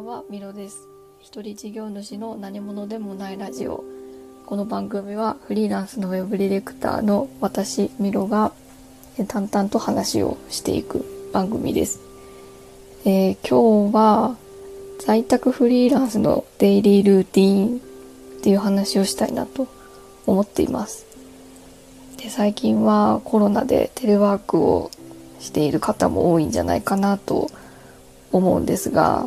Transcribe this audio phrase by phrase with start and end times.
[0.00, 0.88] んはミロです。
[1.20, 3.84] 一人事業主の何者でもないラジオ。
[4.46, 8.52] この番組はフリーランスのウェブディレクターの私ミロが
[9.28, 11.04] 淡々と話をしていく
[11.34, 12.00] 番組です、
[13.04, 14.36] えー今日は
[14.98, 17.80] 在宅フリーランスのデイリールーティーンっ
[18.42, 19.68] ていう話をしたいなと
[20.26, 21.04] 思っています。
[22.16, 24.90] で最近はコロナでテレワークを
[25.40, 27.50] している方も多いんじゃないかなと
[28.32, 29.26] 思うんですが、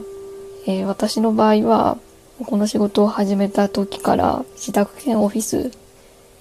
[0.65, 1.97] えー私の場合は
[2.45, 5.71] この仕事を始めた時から自宅兼オフィス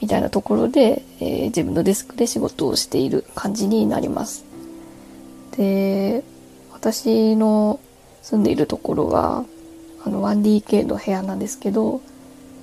[0.00, 4.44] みたいなところで、えー自分のデスクで仕事をしている感じになります。
[5.56, 6.24] で
[6.72, 7.78] 私の
[8.22, 9.44] 住んでいるところは
[10.04, 12.00] あの 1DK の部屋なんですけど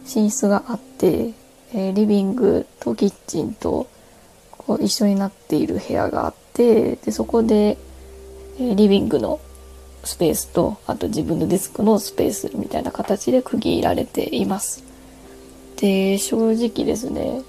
[0.04, 1.34] 寝室があって、
[1.74, 3.88] えーリビングとキッチンと
[4.58, 7.78] こう一緒になっている部屋があってでそこで、
[8.60, 9.40] えーリビングの
[10.04, 14.84] スペースとあと自分のデスクのスペースみたいな形で区切られています。
[15.78, 17.42] で正直ですね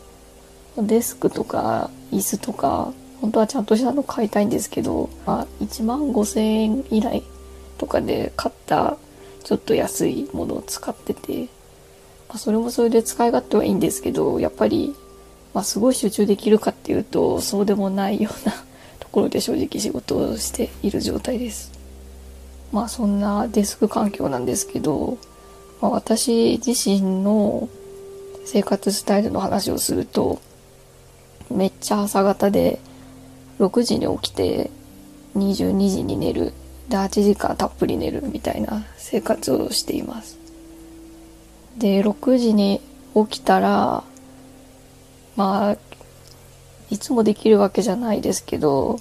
[0.76, 7.22] デスクとか椅子とか本当はちゃんとしたの買いたいんですけど、まあ、1万5000円以内
[7.76, 8.96] とかで買った
[9.44, 11.44] ちょっと安いものを使ってて、
[12.28, 14.94] まあ、それもそれで使い勝手はいいんですけどやっぱり、
[15.54, 18.54] まあ、すごい集中できるかっていうとそうでもないような
[19.00, 21.79] ところで正直仕事をしている状態です。
[22.72, 25.18] まあそんなデスク環境なんですけど、
[25.80, 27.68] まあ、私自身の
[28.44, 30.40] 生活スタイルの話をすると
[31.50, 32.78] めっちゃ朝方で
[33.58, 34.70] 6時に起きて
[35.36, 36.52] 22時に寝る
[36.88, 40.38] で8時間たっぷり寝るみたいな生活をしています。
[41.78, 42.80] で6時に
[43.14, 44.02] 起きたら
[45.36, 45.76] まあ
[46.90, 48.98] いつもできるわけじゃないですけど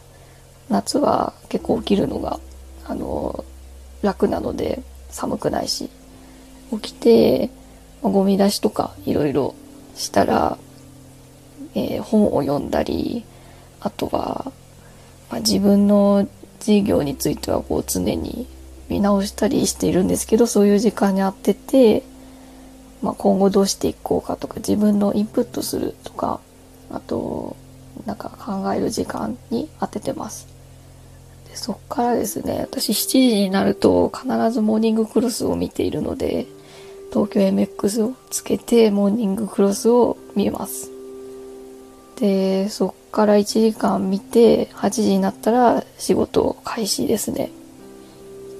[0.69, 2.39] 夏は結構起きるのが
[2.85, 3.43] あの
[4.01, 5.89] 楽なので寒くないし。
[6.71, 7.49] 起きて、
[8.03, 9.55] まゴミ出しとかいろいろ
[9.95, 10.57] したら、
[11.75, 13.25] えー本を読んだり
[13.81, 14.51] あとは、
[15.29, 16.27] まあ、自分の
[16.59, 18.47] 事業についてはこう常に
[18.89, 22.03] 見直したりしているんですけどそういう時間に当てて、
[23.01, 26.39] まあ、今後どうしていこうかとか自分のインプットするとか
[26.91, 27.55] あと
[28.05, 30.47] なんか考える時間に当ててます。
[31.49, 36.45] でそっからですね私7時になると必ずモーニングクロスを見ているので
[37.11, 40.91] 東京 MX をつけてモーニングクロスを見ます。
[42.19, 47.49] でそっから1時間見て8時になったら仕事開始ですね。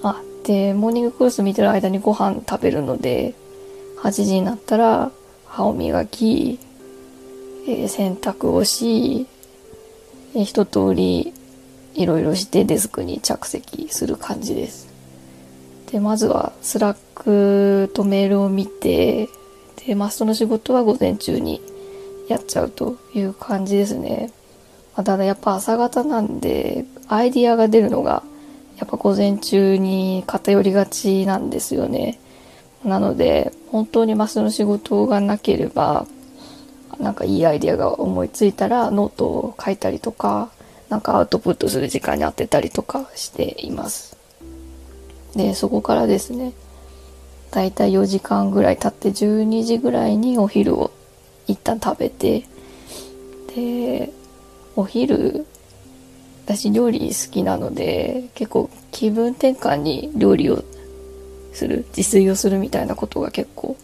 [0.02, 3.36] あでモーニングクロス見てる間にご飯食べるので
[4.02, 5.12] 8時になったら
[5.46, 6.60] 歯を磨き、
[7.68, 9.28] えー洗濯をし、
[10.34, 11.34] えー一通り
[11.96, 14.90] いろいろしてデスクに着席する感じです。
[15.92, 19.28] でまずは Slack とメールを見て
[19.86, 21.62] でマストの仕事は午前中に
[22.28, 24.32] やっちゃうという感じですね、
[24.96, 28.24] まあただやっぱ朝型なんでアイディアが出るのが
[28.78, 32.20] やっぱ午前中に偏りがちなんですよね。
[32.86, 36.06] なので本当にマストの仕事がなければ
[37.00, 40.50] なんかいいアイディアが思いついたらノートを書いたりとか
[40.90, 44.18] なんかアウトプットする時間に当てたりとかしています。
[45.36, 46.54] でそこからですね
[47.52, 50.92] だいたい4時間ぐらい経って12時ぐらいにお昼を
[51.48, 52.46] 一旦食べて
[53.56, 54.12] で
[54.76, 55.46] お昼
[56.46, 60.64] 私料理好きなので結構気分転換に料理を
[61.54, 63.76] する自炊をするみたいなことが結構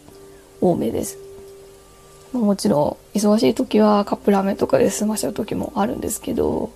[0.60, 1.18] 多めです。
[2.32, 6.70] もちろん忙しい時はカップラーメンとかで済ましちゃう時もあるんですけど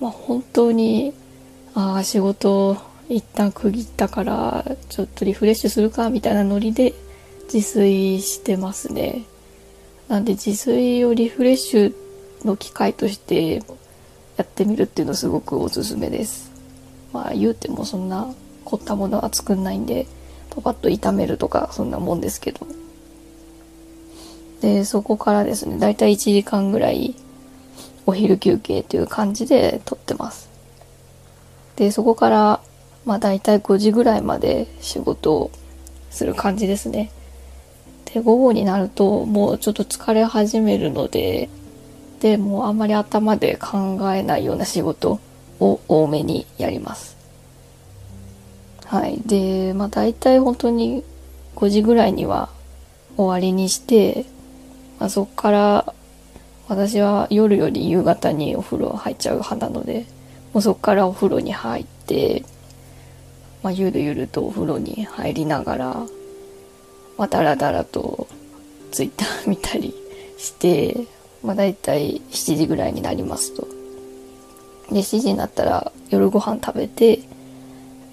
[0.00, 1.12] まあ本当に
[1.74, 2.76] ああ仕事
[3.08, 6.94] 一旦区切ったからちょっとリフレッシュするかみたいなノリで
[7.52, 9.22] 自炊してますね。
[10.08, 11.94] なんで自炊をリフレッシュ
[12.44, 13.62] の機会として
[14.36, 16.50] やってみるっていうのすごくおすすめです。
[17.12, 18.28] まあ言うてもそんな
[18.64, 20.06] 凝ったものは作んないんで
[20.50, 22.66] パパッと炒めるとかそんなもんですけど。
[24.60, 27.14] でそこからですねだいたい1時間ぐらい
[28.06, 30.48] お昼休憩という感じで撮ってます。
[31.76, 32.60] でそこから
[33.04, 35.50] まあだいたい5時ぐらいまで仕事を
[36.10, 37.10] する感じですね。
[38.12, 41.48] で午後になるともうちょっと疲れ始めるので
[42.20, 45.20] でもうあんまり頭で考えないような仕事
[45.60, 47.16] を多めにやります。
[48.86, 49.20] はい。
[49.26, 51.04] でまあ大体本当に
[51.56, 52.50] 5時ぐらいには
[53.16, 54.26] 終わりにして、
[54.98, 55.94] まあ、そこから
[56.68, 60.06] 私は夜より夕方にお風呂入っちゃう派なので
[60.52, 62.42] もうそこからお風呂に入って、
[63.62, 65.94] まあ、ゆるゆるとお風呂に入りながら、
[67.18, 68.26] まあ、だらだらと
[68.90, 69.94] ツイッター 見たり
[70.38, 71.06] して、
[71.44, 73.68] まあ、だいたい7時ぐらいになりますと。
[74.90, 77.20] で、7時になったら夜ご飯食べて、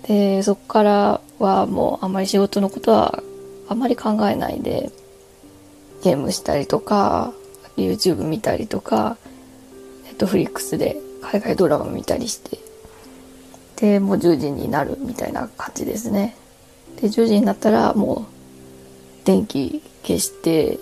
[0.07, 3.23] で、そこからはもうあんまり仕事のことは
[3.69, 4.91] あんまり考えないで、
[6.03, 7.31] ゲームしたりとか、
[7.77, 9.17] YouTube 見たりとか、
[10.03, 12.59] ネットフリックスで海外ドラマ見たりして、
[13.77, 16.35] で、もう10時になるみたいな感じですね。
[17.01, 18.27] で、10時になったらも
[19.23, 20.77] う電気消して、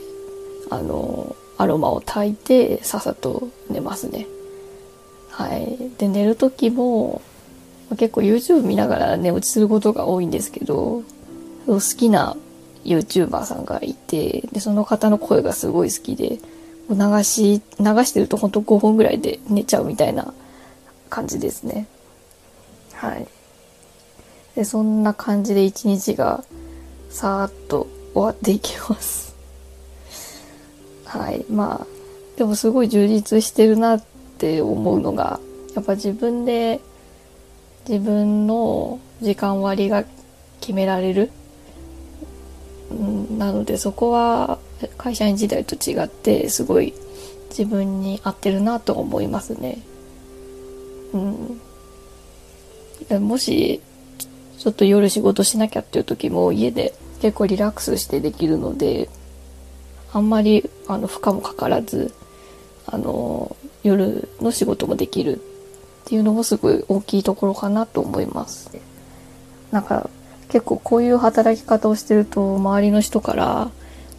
[0.69, 4.25] あの、アロマを炊いてさっさと寝ますね。
[5.29, 5.77] はい。
[5.97, 7.21] で、寝る時も
[7.97, 11.03] 結構 YouTube 見ながら寝落ちすることが多いんですけど、
[11.67, 12.35] 好きな
[12.83, 16.39] YouTuber さんがいて、で、その方の声がすごい好きで、
[16.95, 20.33] 流し、流してるとほんと5分ぐらいで寝ちゃうみたいな
[21.09, 21.87] 感じですね。
[22.93, 23.27] はい。
[24.55, 26.43] で、そんな感じで一日が
[27.09, 29.35] さーっと終わっていきます。
[31.05, 31.45] はい。
[31.49, 31.87] まあ、
[32.37, 34.03] でもすごい充実してるなっ
[34.37, 35.39] て思うのが、
[35.75, 36.79] やっぱ自分で
[37.87, 40.03] 自分の時間割が
[40.59, 41.31] 決められる。
[43.37, 44.59] なのでそこは
[44.97, 46.93] 会社員時代と違ってすごい
[47.49, 49.81] 自分に合ってるなと思いますね。
[51.13, 51.59] うん。
[53.27, 53.81] もし
[54.57, 59.09] ちょっと夜仕事しなきゃっていう時も家で結構リラックスしてできるので、
[60.13, 62.13] あんまりあの負荷もかからず、
[62.85, 65.39] あの、夜の仕事もできるっ
[66.05, 68.69] ていうのもすごい大きいところかなと思います。
[69.71, 70.09] なんか
[70.51, 73.71] 結構こういう働き方をしてると周りの人から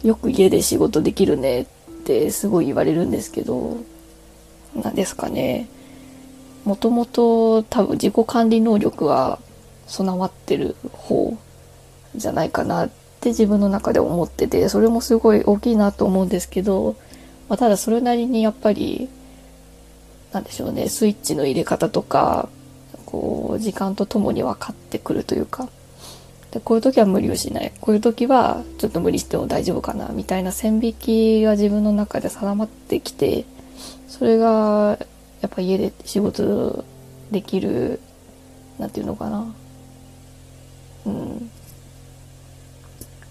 [0.03, 1.65] よく家で仕事できるねっ
[2.05, 3.77] てすごい言われるんですけど、
[4.75, 5.67] 何ですかね。
[6.65, 9.37] もともと多分自己管理能力は
[9.85, 11.37] 備わってる方
[12.15, 12.89] じゃないかなっ
[13.21, 16.95] て自分の中で思ってて、それもすごい大きいなと思うんですけど、
[17.47, 19.07] まあ、ただそれなりにやっぱり、
[20.31, 22.49] なんでしょうね、スイッチの入れ方とか、
[23.05, 25.69] こう、時間とともに分かってくるというか、
[26.53, 27.71] で、こういう時は無理をしない。
[27.81, 33.45] こういう時はちょっと無理しても大丈夫かな、みたいな線引きが自分の中で定まってきて、
[34.07, 34.99] それが、
[35.41, 36.85] やっぱ家で仕事
[37.31, 37.99] できる、
[38.77, 39.51] なんていうのかな。
[41.07, 41.49] うん。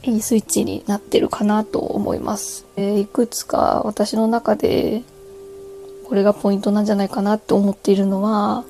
[0.03, 2.67] いいスイッチになってるかなと思います。
[2.77, 5.03] えいくつか私の中で、
[6.09, 8.65] これがポイントなんじゃないかなって思っているのは、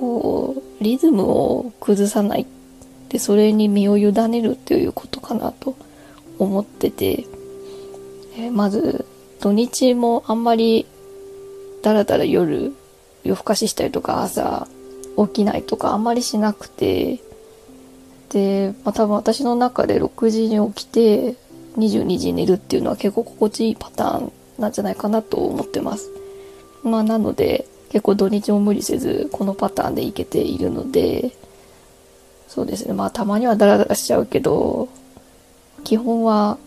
[0.00, 2.46] こう、リズムを崩さない
[3.08, 5.76] で、それに身を委ねるっていうことかなと
[6.38, 7.24] 思ってて、
[8.36, 9.06] えー、まず、
[9.40, 10.86] 土日もあんまり
[11.82, 12.74] だらだら夜
[13.24, 14.66] 夜更かししたりとか朝
[15.16, 17.20] 起きないとかあんまりしなくて、
[18.30, 21.36] で、まあ、多分私の中で6時に起きて
[21.76, 26.10] 22時に寝るっていうのは結構心地いいパターンなんじゃないかなと思ってます。
[26.84, 31.32] まあなので結構土日も無理せずこのパターンでいけているので、
[32.48, 32.94] そうですね。
[32.94, 34.88] まあたまにはダラダラしちゃうけど、
[35.84, 36.58] 基本は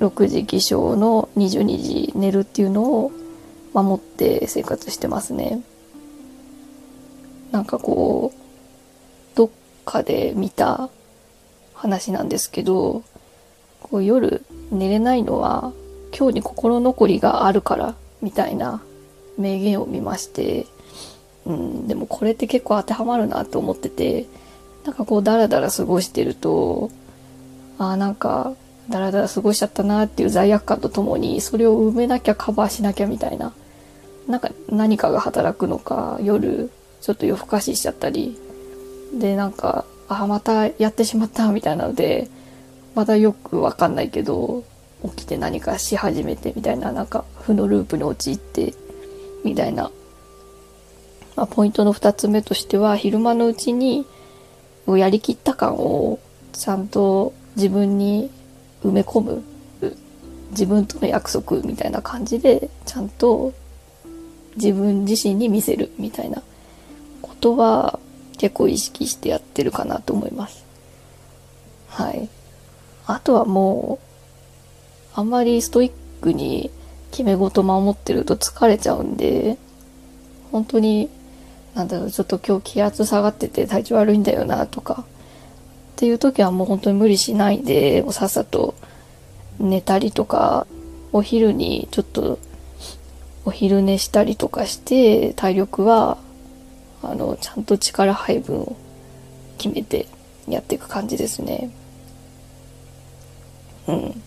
[0.00, 3.12] 6時起床の22時寝るっていうのを
[3.74, 5.62] 守って生活してますね。
[7.50, 9.50] なんかこう、どっ
[9.84, 10.88] かで見た
[11.74, 13.02] 話なんですけど、
[13.80, 15.72] こう夜寝れないのは
[16.16, 18.82] 今日に心残りがあるからみたいな
[19.36, 20.66] 名言を見まして、
[21.44, 24.26] うん、でもこれって結構当てはまるなと思ってて、
[24.84, 26.90] なんかこうダラダラ過ごしてると、
[27.78, 28.54] ああなんか
[28.88, 33.52] ダラダラ過ごしちゃったなっていう罪悪感とともに、それを埋めなきゃカバーしなきゃみたいな、
[34.26, 36.70] なんか何かが働くのか、夜
[37.00, 38.36] ちょっと夜更かししちゃったり、
[39.14, 42.28] でなんか、ああまたやってしまったみたいなので、
[42.94, 44.64] まだよくわかんないけど、
[45.04, 48.74] 起きて何かし始めてみたいな、なんか負のループに陥って、
[49.44, 49.90] みたいな。
[51.34, 54.06] まあ、ポイントの二つ目としては、昼間のうちに
[54.86, 56.18] をやりきった感を
[56.52, 58.30] ちゃんと自分に
[58.84, 59.42] 埋め込む
[60.50, 63.52] 自分との約束みたいな感じでちゃんと
[64.56, 66.42] 自分自身に見せるみたいな
[67.22, 67.98] ことは
[68.36, 70.64] 結構意識してやってるかなと思います。
[71.88, 72.28] はい。
[73.06, 73.98] あとはも
[75.14, 76.70] う、あんまりストイックに
[77.10, 79.58] 決め事守ってると疲れちゃうんで、
[80.50, 81.08] 本当に
[81.74, 85.04] なんだろう、ちょっと今日気圧下がってて体調悪いんだよなとか、
[85.92, 88.74] っていう時はもう本当に無理しないで、さっさと
[89.58, 90.66] 寝たりとか、
[91.12, 92.38] お昼にちょっと
[93.44, 96.18] お昼寝したりとかして、体力は、
[97.02, 98.76] あの、ちゃんと力配分を
[99.58, 100.06] 決めて
[100.48, 101.70] やっていく感じですね。
[103.88, 104.22] うん。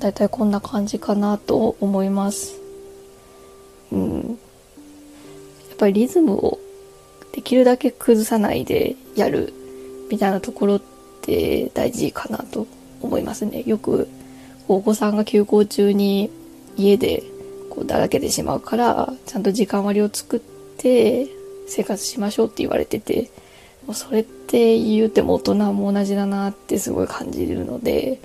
[0.00, 2.60] だいたいこんな感じかなと思います。
[3.90, 4.38] うん。
[5.68, 6.58] やっぱりリズムを
[7.44, 9.52] きるだけ崩さないでやる
[10.10, 10.82] みたいなところっ
[11.22, 12.66] て大事かなと
[13.00, 13.62] 思いますね。
[13.66, 14.08] よく
[14.66, 16.30] お子さんが休校中に
[16.76, 17.22] 家で
[17.70, 20.40] こうだらけてしまうから、ちゃんと時間割を作っ
[20.78, 21.28] て
[21.66, 23.30] 生活しましょうって言われてて、
[23.86, 28.20] もうそれって言うても大人も同じだなってすごい感じるので、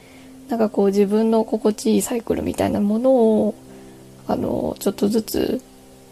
[0.48, 3.56] なんかこう自分の心地いいサイクルみたいなものを、
[4.28, 5.62] あの、ちょっとずつ、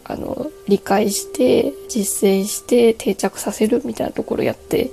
[0.04, 4.90] あの、理解して、実践して定着させるみたいなところやって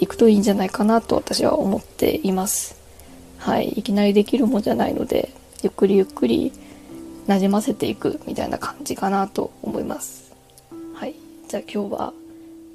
[0.00, 2.76] いくといいんじゃないかなと私は思っています。
[3.38, 3.68] はい。
[3.70, 5.30] いきなりできるもんじゃないので、
[5.62, 6.52] ゆっくりゆっくり
[7.26, 10.34] 馴染ませていくみたいな感じかなと思います。
[10.94, 11.14] はい。
[11.48, 12.12] じゃあ今日は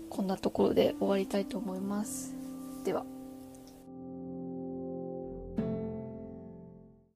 [0.10, 2.34] こんなところで終わりたいと思います。
[2.84, 3.04] では。